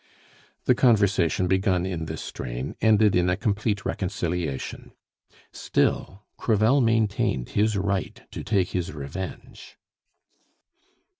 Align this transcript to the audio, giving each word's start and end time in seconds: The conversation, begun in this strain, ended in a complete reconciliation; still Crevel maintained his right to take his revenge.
The 0.65 0.73
conversation, 0.73 1.45
begun 1.45 1.85
in 1.85 2.05
this 2.05 2.23
strain, 2.23 2.75
ended 2.81 3.15
in 3.15 3.29
a 3.29 3.37
complete 3.37 3.85
reconciliation; 3.85 4.93
still 5.51 6.23
Crevel 6.37 6.81
maintained 6.81 7.49
his 7.49 7.77
right 7.77 8.19
to 8.31 8.43
take 8.43 8.69
his 8.69 8.93
revenge. 8.93 9.77